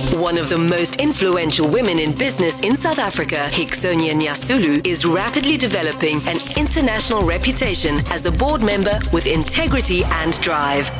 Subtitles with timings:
[0.00, 5.58] One of the most influential women in business in South Africa, Hixonia Nyasulu, is rapidly
[5.58, 10.90] developing an international reputation as a board member with integrity and drive.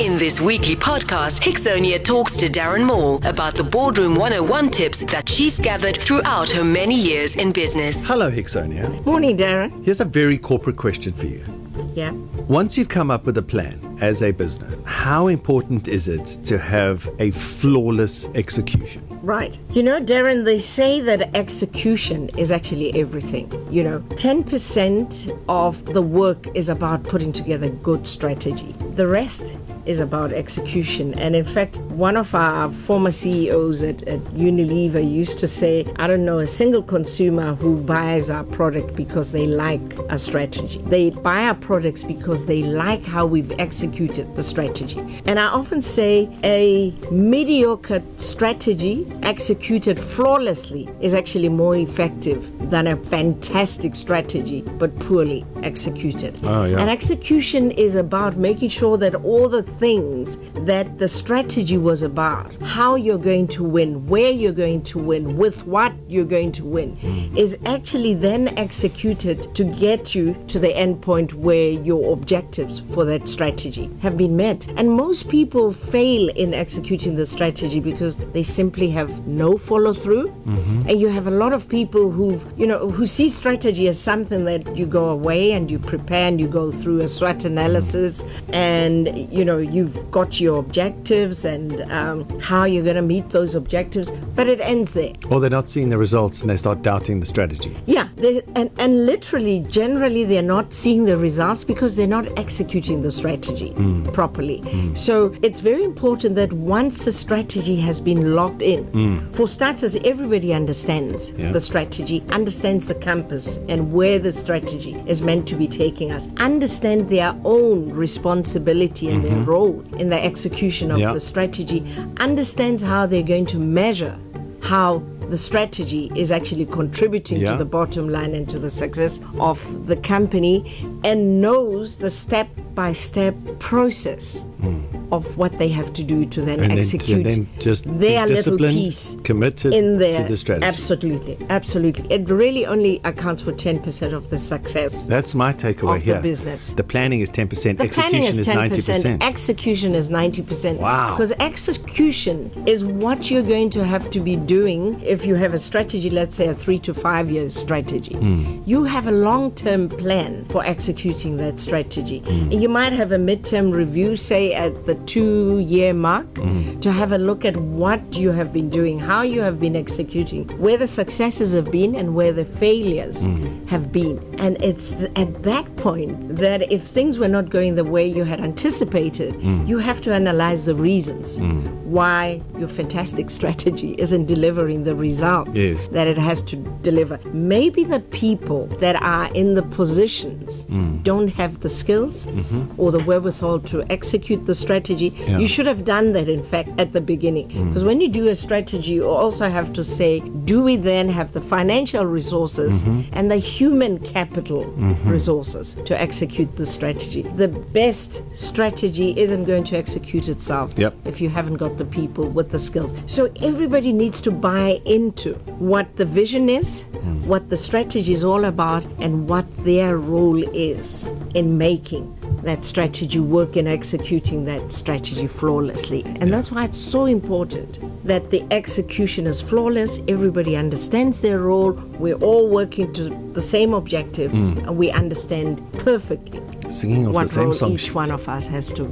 [0.00, 5.28] In this weekly podcast, Hixonia talks to Darren Moore about the Boardroom 101 tips that
[5.28, 8.06] she's gathered throughout her many years in business.
[8.06, 9.04] Hello, Hixonia.
[9.04, 9.84] Morning, Darren.
[9.84, 11.59] Here's a very corporate question for you.
[11.94, 12.12] Yeah.
[12.48, 16.58] Once you've come up with a plan as a business, how important is it to
[16.58, 19.06] have a flawless execution?
[19.22, 19.58] Right.
[19.72, 23.50] You know, Darren, they say that execution is actually everything.
[23.70, 28.74] You know, 10% of the work is about putting together good strategy.
[28.94, 31.14] The rest is about execution.
[31.14, 36.06] And in fact, one of our former CEOs at, at, Unilever used to say, I
[36.06, 40.78] don't know a single consumer who buys our product because they like a strategy.
[40.86, 45.00] They buy our products because they like how we've executed the strategy.
[45.26, 52.96] And I often say a mediocre strategy executed flawlessly is actually more effective than a
[52.96, 56.38] fantastic strategy but poorly executed.
[56.44, 56.78] Oh, yeah.
[56.78, 62.54] And execution is about making sure that all the things that the strategy was about,
[62.62, 66.64] how you're going to win, where you're going to win, with what you're going to
[66.64, 67.36] win, mm.
[67.36, 73.04] is actually then executed to get you to the end point where your objectives for
[73.04, 74.66] that strategy have been met.
[74.76, 80.28] And most people fail in executing the strategy because they simply have no follow through.
[80.28, 80.88] Mm-hmm.
[80.88, 84.44] And you have a lot of people who, you know, who see strategy as something
[84.44, 89.28] that you go away and you prepare and you go through a SWOT analysis and,
[89.32, 94.10] you know, you've got your objectives and um, how you're going to meet those objectives,
[94.34, 95.12] but it ends there.
[95.28, 97.76] Or they're not seeing the results and they start doubting the strategy.
[97.86, 98.08] Yeah,
[98.56, 103.70] and, and literally, generally, they're not seeing the results because they're not executing the strategy
[103.70, 104.12] mm.
[104.12, 104.60] properly.
[104.60, 104.96] Mm.
[104.96, 109.34] So it's very important that once the strategy has been locked in, mm.
[109.34, 111.52] for starters, everybody understands yeah.
[111.52, 116.28] the strategy, understands the compass and where the strategy is meant to be taking us,
[116.36, 119.34] understand their own responsibility and mm-hmm.
[119.34, 121.12] their role in the execution of yeah.
[121.12, 121.84] the strategy,
[122.18, 124.18] understands how they're going to measure
[124.60, 127.52] how the strategy is actually contributing yeah.
[127.52, 132.48] to the bottom line and to the success of the company and knows the step
[132.74, 134.99] by step process mm.
[135.12, 138.56] Of what they have to do to then and execute then, then just their little
[138.56, 140.22] piece committed in there.
[140.22, 140.66] to the strategy.
[140.66, 142.12] Absolutely, absolutely.
[142.12, 145.06] It really only accounts for 10% of the success.
[145.06, 146.16] That's my takeaway of here.
[146.16, 146.68] The business.
[146.70, 149.22] The planning is 10%, the execution is, 10%, 90%.
[149.22, 150.78] Execution is 90%.
[150.78, 151.16] Wow.
[151.16, 155.58] Because execution is what you're going to have to be doing if you have a
[155.58, 158.14] strategy, let's say a three to five year strategy.
[158.14, 158.66] Mm.
[158.66, 162.20] You have a long term plan for executing that strategy.
[162.20, 162.52] Mm.
[162.52, 166.80] And you might have a midterm review, say at the two year mark, mm.
[166.82, 170.46] to have a look at what you have been doing, how you have been executing,
[170.58, 173.68] where the successes have been, and where the failures mm.
[173.68, 174.18] have been.
[174.38, 178.40] And it's at that point that if things were not going the way you had
[178.40, 179.66] anticipated, mm.
[179.66, 181.66] you have to analyze the reasons mm.
[181.84, 185.88] why your fantastic strategy isn't delivering the results yes.
[185.88, 187.18] that it has to deliver.
[187.32, 191.02] Maybe the people that are in the positions mm.
[191.02, 192.80] don't have the skills mm-hmm.
[192.80, 194.89] or the wherewithal to execute the strategy.
[194.94, 195.38] Yeah.
[195.38, 197.48] You should have done that, in fact, at the beginning.
[197.48, 197.86] Because mm.
[197.86, 201.40] when you do a strategy, you also have to say, do we then have the
[201.40, 203.12] financial resources mm-hmm.
[203.12, 205.08] and the human capital mm-hmm.
[205.08, 207.22] resources to execute the strategy?
[207.22, 210.94] The best strategy isn't going to execute itself yep.
[211.04, 212.92] if you haven't got the people with the skills.
[213.06, 217.24] So everybody needs to buy into what the vision is, mm.
[217.24, 223.20] what the strategy is all about, and what their role is in making that strategy
[223.20, 226.02] work and executing that strategy flawlessly.
[226.04, 226.36] And yeah.
[226.36, 232.16] that's why it's so important that the execution is flawless, everybody understands their role, we're
[232.16, 234.58] all working to the same objective, mm.
[234.58, 236.40] and we understand perfectly
[236.70, 237.94] Singing what the same role song each sheet.
[237.94, 238.84] one of us has to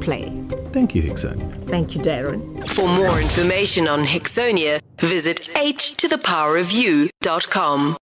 [0.00, 0.32] play.
[0.72, 1.66] Thank you, Hixon.
[1.66, 2.66] Thank you, Darren.
[2.68, 7.96] For more information on Hixonia, visit h to the power of you.com.